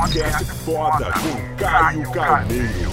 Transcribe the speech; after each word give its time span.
Podcast 0.00 0.44
foda 0.64 1.12
com 1.12 1.56
Caio 1.62 2.10
Carneiro. 2.10 2.90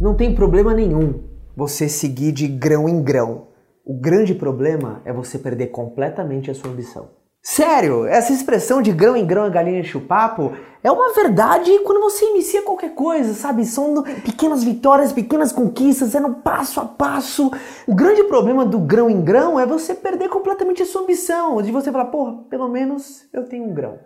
Não 0.00 0.14
tem 0.14 0.32
problema 0.32 0.72
nenhum 0.72 1.24
você 1.56 1.88
seguir 1.88 2.30
de 2.30 2.46
grão 2.46 2.88
em 2.88 3.02
grão. 3.02 3.48
O 3.84 3.98
grande 3.98 4.32
problema 4.32 5.02
é 5.04 5.12
você 5.12 5.40
perder 5.40 5.68
completamente 5.68 6.52
a 6.52 6.54
sua 6.54 6.70
ambição. 6.70 7.10
Sério, 7.46 8.06
essa 8.06 8.32
expressão 8.32 8.80
de 8.80 8.90
grão 8.90 9.14
em 9.14 9.26
grão 9.26 9.44
a 9.44 9.50
galinha 9.50 9.80
enche 9.80 9.98
o 9.98 10.00
papo 10.00 10.54
é 10.82 10.90
uma 10.90 11.12
verdade 11.12 11.78
quando 11.80 12.00
você 12.00 12.24
inicia 12.30 12.62
qualquer 12.62 12.94
coisa, 12.94 13.34
sabe? 13.34 13.66
São 13.66 14.02
pequenas 14.02 14.64
vitórias, 14.64 15.12
pequenas 15.12 15.52
conquistas, 15.52 16.14
é 16.14 16.20
no 16.20 16.36
passo 16.36 16.80
a 16.80 16.86
passo. 16.86 17.50
O 17.86 17.94
grande 17.94 18.24
problema 18.24 18.64
do 18.64 18.78
grão 18.78 19.10
em 19.10 19.20
grão 19.22 19.60
é 19.60 19.66
você 19.66 19.94
perder 19.94 20.30
completamente 20.30 20.82
a 20.82 20.86
sua 20.86 21.02
ambição, 21.02 21.60
de 21.60 21.70
você 21.70 21.92
falar, 21.92 22.06
porra, 22.06 22.44
pelo 22.48 22.66
menos 22.66 23.26
eu 23.30 23.44
tenho 23.44 23.64
um 23.64 23.74
grão. 23.74 23.98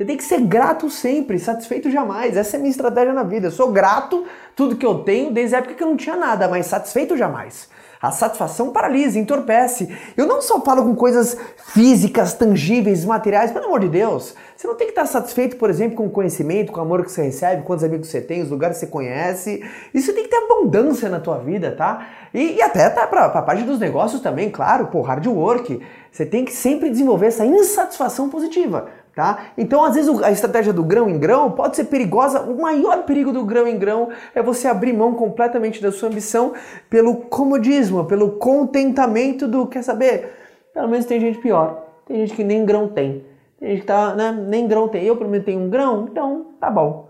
Você 0.00 0.06
tem 0.06 0.16
que 0.16 0.24
ser 0.24 0.40
grato 0.40 0.88
sempre, 0.88 1.38
satisfeito 1.38 1.90
jamais. 1.90 2.34
Essa 2.34 2.56
é 2.56 2.58
a 2.58 2.60
minha 2.60 2.70
estratégia 2.70 3.12
na 3.12 3.22
vida. 3.22 3.48
Eu 3.48 3.50
sou 3.50 3.70
grato 3.70 4.24
tudo 4.56 4.74
que 4.74 4.86
eu 4.86 5.00
tenho 5.00 5.30
desde 5.30 5.54
a 5.54 5.58
época 5.58 5.74
que 5.74 5.82
eu 5.82 5.88
não 5.88 5.96
tinha 5.98 6.16
nada, 6.16 6.48
mas 6.48 6.64
satisfeito 6.64 7.18
jamais. 7.18 7.68
A 8.00 8.10
satisfação 8.10 8.70
paralisa, 8.70 9.18
entorpece. 9.18 9.94
Eu 10.16 10.26
não 10.26 10.40
só 10.40 10.58
falo 10.62 10.84
com 10.84 10.94
coisas 10.94 11.36
físicas, 11.74 12.32
tangíveis, 12.32 13.04
materiais, 13.04 13.52
pelo 13.52 13.66
amor 13.66 13.80
de 13.80 13.90
Deus. 13.90 14.34
Você 14.56 14.66
não 14.66 14.74
tem 14.74 14.86
que 14.86 14.92
estar 14.92 15.04
satisfeito, 15.04 15.56
por 15.56 15.68
exemplo, 15.68 15.98
com 15.98 16.06
o 16.06 16.10
conhecimento, 16.10 16.72
com 16.72 16.80
o 16.80 16.82
amor 16.82 17.04
que 17.04 17.12
você 17.12 17.24
recebe, 17.24 17.62
quantos 17.64 17.84
amigos 17.84 18.08
você 18.08 18.22
tem, 18.22 18.40
os 18.40 18.48
lugares 18.48 18.78
que 18.78 18.86
você 18.86 18.90
conhece. 18.90 19.62
Isso 19.92 20.14
tem 20.14 20.22
que 20.24 20.30
ter 20.30 20.36
abundância 20.36 21.10
na 21.10 21.20
tua 21.20 21.36
vida, 21.36 21.72
tá? 21.72 22.06
E, 22.32 22.54
e 22.54 22.62
até 22.62 22.88
tá 22.88 23.06
pra, 23.06 23.28
pra 23.28 23.42
parte 23.42 23.64
dos 23.64 23.78
negócios 23.78 24.22
também, 24.22 24.48
claro, 24.48 24.86
pô, 24.86 25.02
hard 25.02 25.26
work. 25.26 25.78
Você 26.10 26.24
tem 26.24 26.42
que 26.46 26.54
sempre 26.54 26.88
desenvolver 26.88 27.26
essa 27.26 27.44
insatisfação 27.44 28.30
positiva. 28.30 28.88
Tá? 29.20 29.48
Então, 29.58 29.84
às 29.84 29.96
vezes, 29.96 30.22
a 30.22 30.32
estratégia 30.32 30.72
do 30.72 30.82
grão 30.82 31.06
em 31.06 31.18
grão 31.18 31.50
pode 31.50 31.76
ser 31.76 31.84
perigosa. 31.84 32.40
O 32.40 32.58
maior 32.58 33.02
perigo 33.02 33.34
do 33.34 33.44
grão 33.44 33.68
em 33.68 33.78
grão 33.78 34.08
é 34.34 34.42
você 34.42 34.66
abrir 34.66 34.94
mão 34.94 35.12
completamente 35.12 35.82
da 35.82 35.92
sua 35.92 36.08
ambição 36.08 36.54
pelo 36.88 37.14
comodismo, 37.16 38.06
pelo 38.06 38.30
contentamento 38.38 39.46
do 39.46 39.66
quer 39.66 39.84
saber? 39.84 40.32
Pelo 40.72 40.88
menos 40.88 41.04
tem 41.04 41.20
gente 41.20 41.38
pior. 41.38 41.84
Tem 42.06 42.16
gente 42.16 42.34
que 42.34 42.42
nem 42.42 42.64
grão 42.64 42.88
tem. 42.88 43.22
Tem 43.58 43.68
gente 43.68 43.80
que 43.82 43.86
tá, 43.86 44.14
né, 44.14 44.32
nem 44.32 44.66
grão 44.66 44.88
tem. 44.88 45.04
Eu, 45.04 45.14
pelo 45.14 45.28
menos, 45.28 45.44
tenho 45.44 45.60
um 45.60 45.68
grão, 45.68 46.08
então 46.10 46.46
tá 46.58 46.70
bom. 46.70 47.09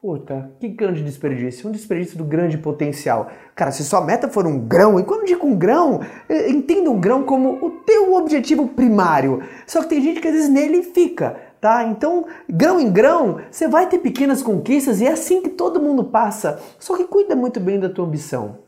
Puta, 0.00 0.52
que 0.60 0.68
grande 0.68 1.02
desperdício. 1.02 1.68
Um 1.68 1.72
desperdício 1.72 2.16
do 2.16 2.22
grande 2.22 2.56
potencial. 2.56 3.32
Cara, 3.56 3.72
se 3.72 3.82
sua 3.82 4.00
meta 4.00 4.28
for 4.28 4.46
um 4.46 4.56
grão, 4.56 5.00
e 5.00 5.02
quando 5.02 5.22
eu 5.22 5.26
digo 5.26 5.44
um 5.44 5.56
grão, 5.56 6.00
entenda 6.48 6.88
um 6.88 7.00
grão 7.00 7.24
como 7.24 7.58
o 7.60 7.70
teu 7.84 8.14
objetivo 8.14 8.68
primário. 8.68 9.42
Só 9.66 9.82
que 9.82 9.88
tem 9.88 10.00
gente 10.00 10.20
que 10.20 10.28
às 10.28 10.34
vezes 10.34 10.48
nele 10.48 10.84
fica, 10.84 11.36
tá? 11.60 11.82
Então, 11.82 12.26
grão 12.48 12.78
em 12.78 12.92
grão, 12.92 13.40
você 13.50 13.66
vai 13.66 13.88
ter 13.88 13.98
pequenas 13.98 14.40
conquistas 14.40 15.00
e 15.00 15.06
é 15.06 15.10
assim 15.10 15.42
que 15.42 15.48
todo 15.48 15.82
mundo 15.82 16.04
passa. 16.04 16.60
Só 16.78 16.96
que 16.96 17.02
cuida 17.02 17.34
muito 17.34 17.58
bem 17.58 17.80
da 17.80 17.88
tua 17.88 18.06
ambição. 18.06 18.58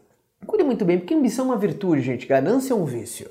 Cuida 0.44 0.64
muito 0.64 0.84
bem, 0.84 0.98
porque 0.98 1.14
ambição 1.14 1.44
é 1.44 1.48
uma 1.50 1.56
virtude, 1.56 2.02
gente. 2.02 2.26
Ganância 2.26 2.72
é 2.72 2.76
um 2.76 2.84
vício. 2.84 3.30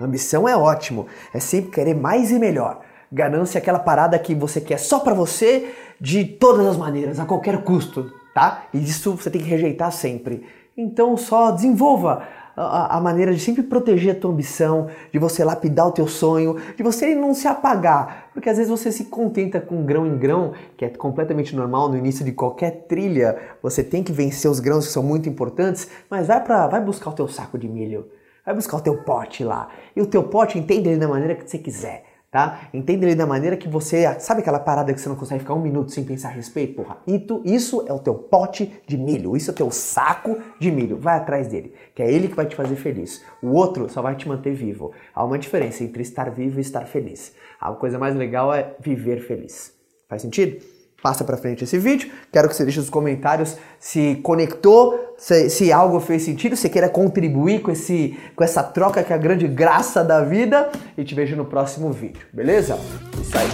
Ambição 0.00 0.48
é 0.48 0.56
ótimo, 0.56 1.06
é 1.32 1.38
sempre 1.38 1.70
querer 1.70 1.94
mais 1.94 2.32
e 2.32 2.40
melhor. 2.40 2.80
Ganância 3.10 3.58
é 3.58 3.60
aquela 3.62 3.78
parada 3.78 4.18
que 4.18 4.34
você 4.34 4.60
quer 4.60 4.78
só 4.78 4.98
para 4.98 5.14
você, 5.14 5.72
de 6.00 6.24
todas 6.24 6.66
as 6.66 6.76
maneiras, 6.76 7.18
a 7.18 7.24
qualquer 7.24 7.62
custo, 7.62 8.12
tá? 8.34 8.64
E 8.72 8.82
isso 8.82 9.16
você 9.16 9.30
tem 9.30 9.40
que 9.40 9.48
rejeitar 9.48 9.90
sempre. 9.92 10.44
Então 10.76 11.16
só 11.16 11.50
desenvolva 11.50 12.22
a, 12.56 12.96
a, 12.96 13.00
maneira 13.00 13.34
de 13.34 13.40
sempre 13.40 13.62
proteger 13.62 14.16
a 14.16 14.18
tua 14.18 14.30
ambição, 14.30 14.88
de 15.12 15.18
você 15.18 15.44
lapidar 15.44 15.88
o 15.88 15.92
teu 15.92 16.08
sonho, 16.08 16.56
de 16.76 16.82
você 16.82 17.14
não 17.14 17.34
se 17.34 17.46
apagar, 17.46 18.30
porque 18.32 18.48
às 18.48 18.56
vezes 18.56 18.70
você 18.70 18.90
se 18.90 19.04
contenta 19.04 19.60
com 19.60 19.84
grão 19.84 20.06
em 20.06 20.16
grão, 20.16 20.52
que 20.76 20.84
é 20.84 20.88
completamente 20.88 21.54
normal 21.54 21.88
no 21.88 21.96
início 21.96 22.24
de 22.24 22.32
qualquer 22.32 22.86
trilha. 22.88 23.36
Você 23.62 23.84
tem 23.84 24.02
que 24.02 24.12
vencer 24.12 24.50
os 24.50 24.60
grãos 24.60 24.86
que 24.86 24.92
são 24.92 25.02
muito 25.02 25.28
importantes, 25.28 25.88
mas 26.10 26.26
vai 26.26 26.42
para, 26.42 26.66
vai 26.66 26.80
buscar 26.80 27.10
o 27.10 27.14
teu 27.14 27.28
saco 27.28 27.58
de 27.58 27.68
milho, 27.68 28.06
vai 28.44 28.54
buscar 28.54 28.78
o 28.78 28.80
teu 28.80 29.02
pote 29.02 29.44
lá. 29.44 29.68
E 29.94 30.00
o 30.00 30.06
teu 30.06 30.22
pote 30.22 30.58
entende 30.58 30.88
ele 30.88 30.98
da 30.98 31.08
maneira 31.08 31.34
que 31.34 31.48
você 31.48 31.58
quiser 31.58 32.15
tá? 32.36 32.68
Entenda 32.74 33.06
ele 33.06 33.14
da 33.14 33.24
maneira 33.24 33.56
que 33.56 33.66
você. 33.66 34.04
Sabe 34.20 34.42
aquela 34.42 34.58
parada 34.58 34.92
que 34.92 35.00
você 35.00 35.08
não 35.08 35.16
consegue 35.16 35.40
ficar 35.40 35.54
um 35.54 35.62
minuto 35.62 35.90
sem 35.90 36.04
pensar 36.04 36.28
a 36.28 36.32
respeito? 36.32 36.74
Porra, 36.74 36.98
isso, 37.06 37.40
isso 37.46 37.84
é 37.88 37.92
o 37.94 37.98
teu 37.98 38.12
pote 38.12 38.70
de 38.86 38.98
milho, 38.98 39.34
isso 39.34 39.50
é 39.50 39.54
o 39.54 39.56
teu 39.56 39.70
saco 39.70 40.36
de 40.60 40.70
milho. 40.70 40.98
Vai 40.98 41.16
atrás 41.16 41.48
dele, 41.48 41.72
que 41.94 42.02
é 42.02 42.12
ele 42.12 42.28
que 42.28 42.34
vai 42.34 42.44
te 42.44 42.54
fazer 42.54 42.76
feliz. 42.76 43.24
O 43.42 43.52
outro 43.52 43.88
só 43.88 44.02
vai 44.02 44.14
te 44.16 44.28
manter 44.28 44.52
vivo. 44.52 44.92
Há 45.14 45.24
uma 45.24 45.38
diferença 45.38 45.82
entre 45.82 46.02
estar 46.02 46.30
vivo 46.30 46.58
e 46.58 46.60
estar 46.60 46.84
feliz. 46.84 47.34
A 47.58 47.72
coisa 47.72 47.98
mais 47.98 48.14
legal 48.14 48.52
é 48.52 48.74
viver 48.80 49.20
feliz. 49.20 49.72
Faz 50.06 50.20
sentido? 50.20 50.75
Passa 51.06 51.22
para 51.22 51.36
frente 51.36 51.62
esse 51.62 51.78
vídeo. 51.78 52.10
Quero 52.32 52.48
que 52.48 52.56
você 52.56 52.64
deixe 52.64 52.80
nos 52.80 52.90
comentários 52.90 53.56
se 53.78 54.16
conectou, 54.24 55.14
se, 55.16 55.48
se, 55.48 55.72
algo 55.72 56.00
fez 56.00 56.24
sentido, 56.24 56.56
se 56.56 56.68
queira 56.68 56.88
contribuir 56.88 57.62
com, 57.62 57.70
esse, 57.70 58.18
com 58.34 58.42
essa 58.42 58.60
troca 58.60 59.04
que 59.04 59.12
é 59.12 59.14
a 59.14 59.18
grande 59.18 59.46
graça 59.46 60.02
da 60.02 60.20
vida. 60.22 60.68
E 60.98 61.04
te 61.04 61.14
vejo 61.14 61.36
no 61.36 61.44
próximo 61.44 61.92
vídeo, 61.92 62.26
beleza? 62.32 62.76
Isso 63.22 63.38
aí. 63.38 63.48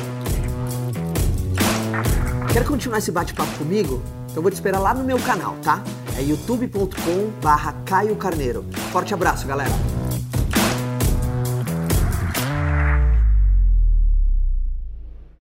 Quer 2.51 2.65
continuar 2.65 2.97
esse 2.97 3.13
bate-papo 3.13 3.59
comigo? 3.59 4.03
Então 4.31 4.43
vou 4.43 4.51
te 4.51 4.55
esperar 4.55 4.79
lá 4.79 4.95
no 4.95 5.05
meu 5.05 5.19
canal, 5.19 5.55
tá? 5.63 5.83
É 6.19 6.23
youtube.com 6.23 7.31
barra 7.43 7.75
Caio 7.84 8.17
Carneiro. 8.17 8.65
Forte 8.91 9.13
abraço, 9.13 9.47
galera! 9.47 9.91